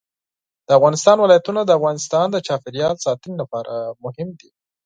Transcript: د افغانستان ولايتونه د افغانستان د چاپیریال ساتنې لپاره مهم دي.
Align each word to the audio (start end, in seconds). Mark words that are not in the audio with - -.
د 0.67 0.69
افغانستان 0.77 1.17
ولايتونه 1.19 1.61
د 1.63 1.71
افغانستان 1.79 2.25
د 2.31 2.37
چاپیریال 2.47 2.95
ساتنې 3.05 3.35
لپاره 3.41 3.73
مهم 4.03 4.29
دي. 4.39 4.49